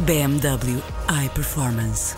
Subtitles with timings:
[0.00, 0.82] BMW
[1.24, 2.16] iPerformance.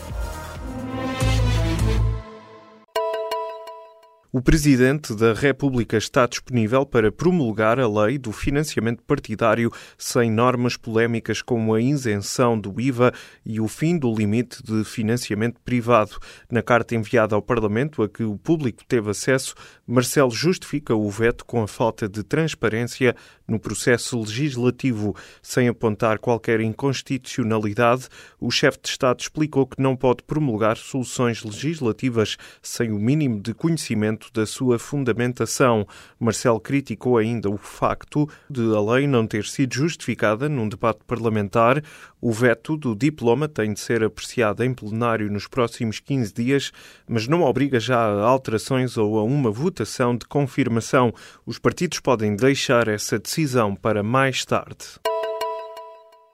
[4.32, 10.76] O Presidente da República está disponível para promulgar a lei do financiamento partidário sem normas
[10.76, 13.14] polémicas como a isenção do IVA
[13.46, 16.18] e o fim do limite de financiamento privado.
[16.50, 19.54] Na carta enviada ao Parlamento, a que o público teve acesso,
[19.86, 25.14] Marcelo justifica o veto com a falta de transparência no processo legislativo.
[25.40, 28.08] Sem apontar qualquer inconstitucionalidade,
[28.40, 33.54] o chefe de Estado explicou que não pode promulgar soluções legislativas sem o mínimo de
[33.54, 35.86] conhecimento da sua fundamentação.
[36.18, 41.82] Marcel criticou ainda o facto de a lei não ter sido justificada num debate parlamentar.
[42.20, 46.72] O veto do diploma tem de ser apreciado em plenário nos próximos 15 dias,
[47.08, 51.12] mas não obriga já a alterações ou a uma votação de confirmação.
[51.44, 53.35] Os partidos podem deixar essa decisão
[53.82, 54.98] para mais tarde.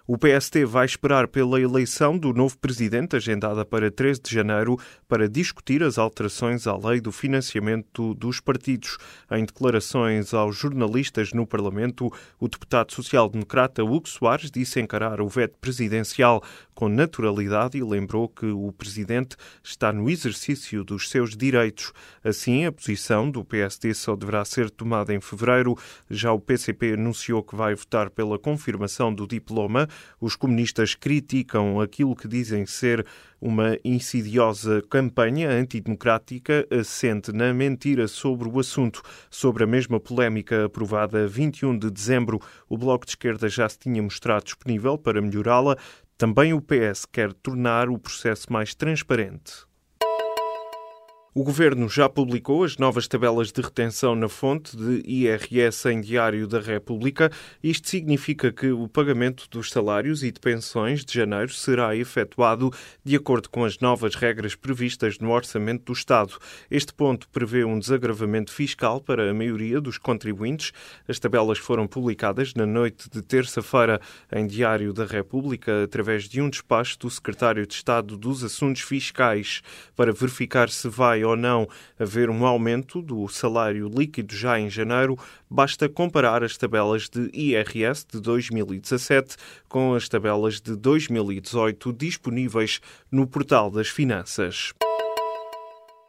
[0.07, 5.29] O PST vai esperar pela eleição do novo presidente, agendada para 13 de janeiro, para
[5.29, 8.99] discutir as alterações à lei do financiamento dos partidos.
[9.31, 15.57] Em declarações aos jornalistas no Parlamento, o deputado social-democrata Hugo Soares disse encarar o veto
[15.61, 16.43] presidencial
[16.83, 21.93] com naturalidade e lembrou que o presidente está no exercício dos seus direitos.
[22.25, 25.79] Assim, a posição do PSD só deverá ser tomada em fevereiro.
[26.11, 29.89] Já o PCP anunciou que vai votar pela confirmação do diploma.
[30.21, 33.07] Os comunistas criticam aquilo que dizem ser
[33.41, 39.03] uma insidiosa campanha antidemocrática assente na mentira sobre o assunto.
[39.31, 44.03] Sobre a mesma polémica aprovada 21 de dezembro, o Bloco de Esquerda já se tinha
[44.03, 45.77] mostrado disponível para melhorá-la.
[46.23, 49.67] Também o PS quer tornar o processo mais transparente.
[51.35, 56.47] O Governo já publicou as novas tabelas de retenção na fonte de IRS em Diário
[56.47, 57.33] da República.
[57.65, 62.71] Isto significa que o pagamento dos salários e de pensões de janeiro será efetuado
[63.03, 66.37] de acordo com as novas regras previstas no Orçamento do Estado.
[66.71, 70.71] Este ponto prevê um desagravamento fiscal para a maioria dos contribuintes.
[71.09, 76.51] As tabelas foram publicadas na noite de terça-feira em Diário da República através de um
[76.51, 79.63] despacho do Secretário de Estado dos Assuntos Fiscais
[79.97, 81.69] para verificar se vai ou não
[81.99, 85.19] haver um aumento do salário líquido já em janeiro,
[85.49, 89.37] basta comparar as tabelas de IRS de 2017
[89.69, 92.81] com as tabelas de 2018 disponíveis
[93.11, 94.73] no Portal das Finanças.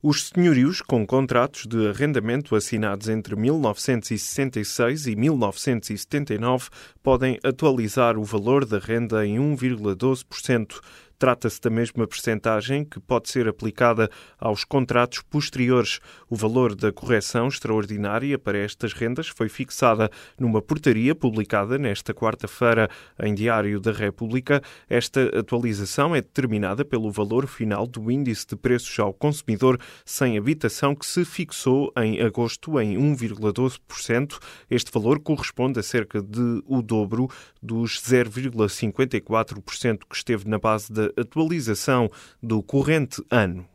[0.06, 6.70] Os senhorios com contratos de arrendamento assinados entre 1966 e 1979
[7.02, 10.82] podem atualizar o valor da renda em 1,12%.
[11.18, 14.10] Trata-se da mesma percentagem que pode ser aplicada
[14.40, 16.00] aos contratos posteriores.
[16.30, 20.10] O valor da correção extraordinária para estas rendas foi fixada
[20.40, 24.62] numa portaria publicada nesta quarta-feira em Diário da República.
[24.90, 30.94] Esta atualização é determinada pelo valor final do índice de preços ao consumidor sem habitação
[30.96, 34.40] que se fixou em agosto em 1,12%.
[34.70, 37.30] Este valor corresponde a cerca de o dobro
[37.62, 42.10] dos 0,54% que esteve na base da atualização
[42.42, 43.68] do corrente ano.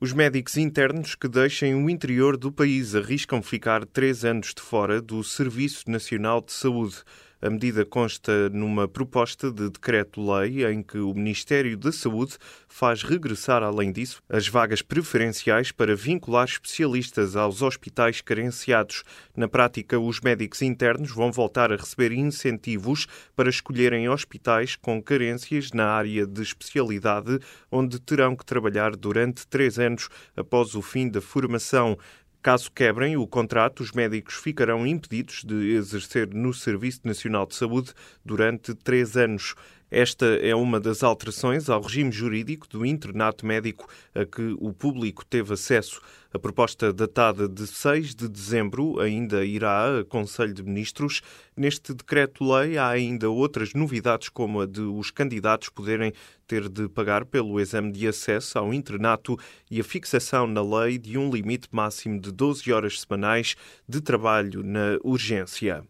[0.00, 5.02] Os médicos internos que deixem o interior do país arriscam ficar três anos de fora
[5.02, 7.02] do Serviço Nacional de Saúde.
[7.40, 13.62] A medida consta numa proposta de decreto-lei em que o Ministério da Saúde faz regressar,
[13.62, 19.04] além disso, as vagas preferenciais para vincular especialistas aos hospitais carenciados.
[19.36, 23.06] Na prática, os médicos internos vão voltar a receber incentivos
[23.36, 27.38] para escolherem hospitais com carências na área de especialidade,
[27.70, 31.96] onde terão que trabalhar durante três anos após o fim da formação.
[32.40, 37.92] Caso quebrem o contrato, os médicos ficarão impedidos de exercer no Serviço Nacional de Saúde
[38.24, 39.56] durante três anos.
[39.90, 45.24] Esta é uma das alterações ao regime jurídico do internato médico a que o público
[45.24, 46.00] teve acesso.
[46.30, 51.22] A proposta datada de 6 de dezembro ainda irá a Conselho de Ministros.
[51.56, 56.12] Neste decreto-lei há ainda outras novidades, como a de os candidatos poderem
[56.46, 59.38] ter de pagar pelo exame de acesso ao internato
[59.70, 63.56] e a fixação na lei de um limite máximo de 12 horas semanais
[63.88, 65.82] de trabalho na urgência.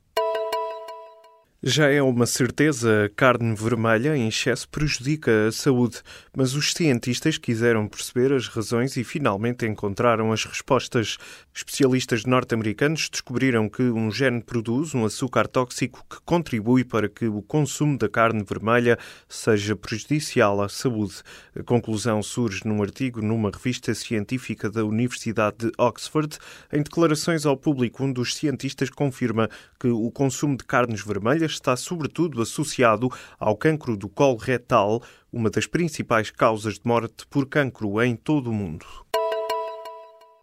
[1.61, 6.01] Já é uma certeza, carne vermelha em excesso prejudica a saúde,
[6.33, 11.19] mas os cientistas quiseram perceber as razões e finalmente encontraram as respostas.
[11.53, 17.43] Especialistas norte-americanos descobriram que um gene produz um açúcar tóxico que contribui para que o
[17.43, 18.97] consumo da carne vermelha
[19.29, 21.25] seja prejudicial à saúde.
[21.59, 26.39] A conclusão surge num artigo numa revista científica da Universidade de Oxford.
[26.73, 29.51] Em declarações ao público, um dos cientistas confirma
[29.81, 33.09] que o consumo de carnes vermelhas está sobretudo associado
[33.39, 35.03] ao cancro do colo retal,
[35.33, 38.87] uma das principais causas de morte por cancro em todo o mundo.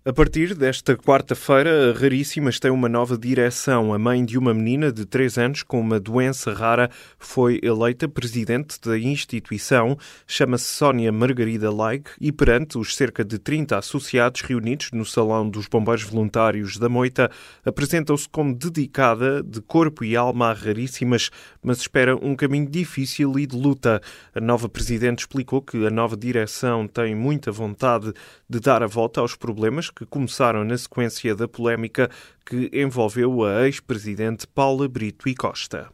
[0.08, 3.92] A partir desta quarta-feira, Raríssimas tem uma nova direção.
[3.92, 8.80] A mãe de uma menina de 3 anos com uma doença rara foi eleita presidente
[8.80, 9.98] da instituição.
[10.28, 15.66] Chama-se Sónia Margarida Laig e, perante os cerca de 30 associados reunidos no Salão dos
[15.66, 17.32] Bombeiros Voluntários da Moita,
[17.66, 21.32] apresentou-se como dedicada de corpo e alma a Raríssimas,
[21.64, 24.00] mas espera um caminho difícil e de luta.
[24.36, 28.14] A nova presidente explicou que a nova direção tem muita vontade
[28.48, 32.10] de dar a volta aos problemas que começaram na sequência da polémica
[32.46, 35.90] que envolveu a ex-presidente Paula Brito e Costa.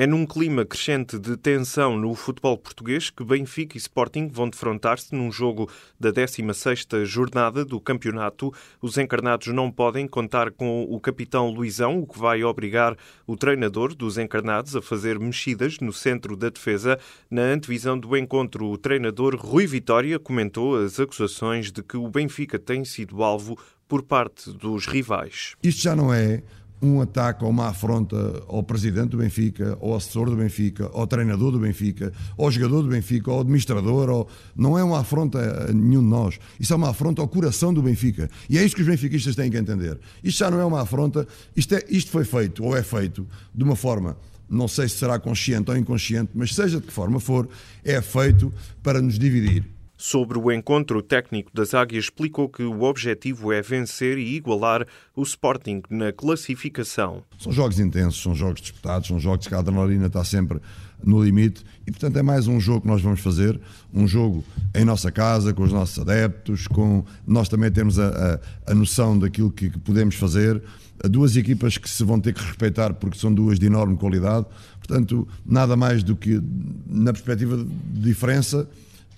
[0.00, 5.12] É num clima crescente de tensão no futebol português que Benfica e Sporting vão defrontar-se
[5.12, 5.68] num jogo
[5.98, 8.54] da 16ª jornada do campeonato.
[8.80, 12.96] Os encarnados não podem contar com o capitão Luizão, o que vai obrigar
[13.26, 16.96] o treinador dos encarnados a fazer mexidas no centro da defesa.
[17.28, 22.56] Na antevisão do encontro, o treinador Rui Vitória comentou as acusações de que o Benfica
[22.56, 23.58] tem sido alvo
[23.88, 25.56] por parte dos rivais.
[25.60, 26.44] Isto já não é
[26.80, 28.16] um ataque ou uma afronta
[28.46, 32.88] ao presidente do Benfica, ao assessor do Benfica, ao treinador do Benfica, ao jogador do
[32.88, 34.28] Benfica, ao administrador, ou...
[34.56, 36.38] não é uma afronta a nenhum de nós.
[36.58, 38.30] Isso é uma afronta ao coração do Benfica.
[38.48, 39.98] E é isso que os benfiquistas têm que entender.
[40.22, 41.26] Isto já não é uma afronta,
[41.56, 44.16] isto, é, isto foi feito, ou é feito, de uma forma
[44.50, 47.46] não sei se será consciente ou inconsciente, mas seja de que forma for,
[47.84, 48.50] é feito
[48.82, 49.77] para nos dividir.
[50.00, 54.86] Sobre o encontro, o técnico das Águias explicou que o objetivo é vencer e igualar
[55.16, 57.24] o Sporting na classificação.
[57.36, 60.60] São jogos intensos, são jogos disputados, são jogos que a adrenalina está sempre
[61.02, 63.60] no limite e, portanto, é mais um jogo que nós vamos fazer,
[63.92, 68.70] um jogo em nossa casa, com os nossos adeptos, com nós também temos a, a,
[68.70, 70.62] a noção daquilo que, que podemos fazer.
[71.10, 74.46] Duas equipas que se vão ter que respeitar porque são duas de enorme qualidade,
[74.78, 76.40] portanto, nada mais do que
[76.86, 78.68] na perspectiva de diferença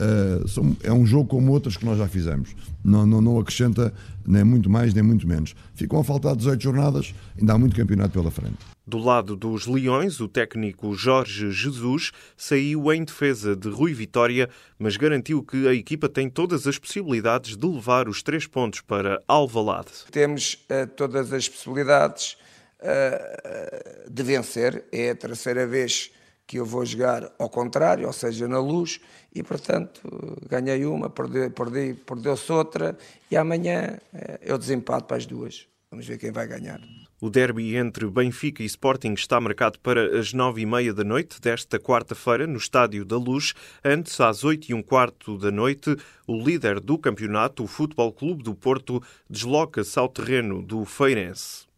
[0.01, 2.55] Uh, é um jogo como outros que nós já fizemos.
[2.83, 3.93] Não, não, não, acrescenta
[4.27, 5.55] nem muito mais nem muito menos.
[5.75, 8.57] Ficam a faltar 18 jornadas, ainda há muito campeonato pela frente.
[8.87, 14.49] Do lado dos Leões, o técnico Jorge Jesus saiu em defesa de Rui Vitória,
[14.79, 19.23] mas garantiu que a equipa tem todas as possibilidades de levar os três pontos para
[19.29, 19.91] Alvalade.
[20.11, 22.39] Temos uh, todas as possibilidades
[22.81, 24.83] uh, de vencer.
[24.91, 26.11] É a terceira vez
[26.51, 29.01] que eu vou jogar ao contrário, ou seja, na luz,
[29.33, 30.03] e portanto
[30.49, 32.99] ganhei uma, perdi, perdi, perdeu-se outra,
[33.31, 35.69] e amanhã eh, eu desempato para as duas.
[35.93, 36.81] Vamos ver quem vai ganhar.
[37.21, 41.41] O derby entre Benfica e Sporting está marcado para as nove e meia da noite
[41.41, 43.55] desta quarta-feira no Estádio da Luz.
[43.85, 45.97] Antes, às oito e um quarto da noite,
[46.27, 51.70] o líder do campeonato, o Futebol Clube do Porto, desloca-se ao terreno do Feirense.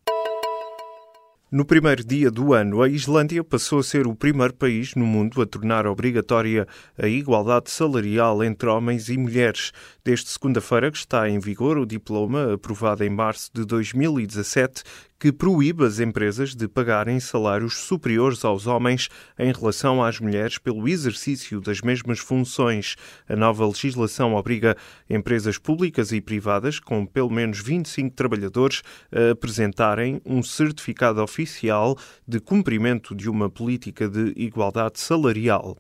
[1.53, 5.43] No primeiro dia do ano, a Islândia passou a ser o primeiro país no mundo
[5.43, 6.67] a tornar obrigatória
[6.97, 9.71] a igualdade salarial entre homens e mulheres.
[10.03, 14.83] Desde segunda-feira que está em vigor o diploma aprovado em março de 2017
[15.23, 20.89] que proíbe as empresas de pagarem salários superiores aos homens em relação às mulheres pelo
[20.89, 22.97] exercício das mesmas funções.
[23.29, 24.77] A nova legislação obriga
[25.09, 32.41] empresas públicas e privadas com pelo menos 25 trabalhadores a apresentarem um certificado oficial de
[32.41, 35.77] cumprimento de uma política de igualdade salarial.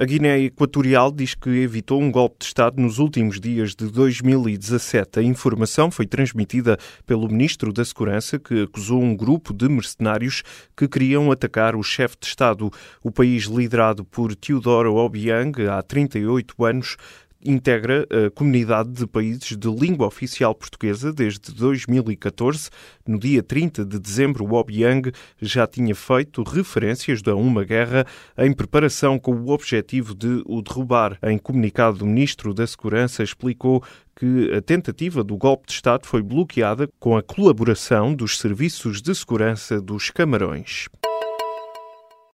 [0.00, 5.18] A Guiné Equatorial diz que evitou um golpe de Estado nos últimos dias de 2017.
[5.18, 10.44] A informação foi transmitida pelo Ministro da Segurança, que acusou um grupo de mercenários
[10.76, 12.70] que queriam atacar o chefe de Estado.
[13.02, 16.96] O país, liderado por Teodoro Obiang há 38 anos,
[17.44, 22.70] integra a comunidade de países de língua oficial portuguesa desde 2014.
[23.06, 28.52] No dia 30 de dezembro, o Obiang já tinha feito referências a uma guerra em
[28.52, 31.18] preparação com o objetivo de o derrubar.
[31.22, 33.82] Em comunicado, o Ministro da Segurança explicou
[34.18, 39.14] que a tentativa do golpe de Estado foi bloqueada com a colaboração dos serviços de
[39.14, 40.88] segurança dos Camarões.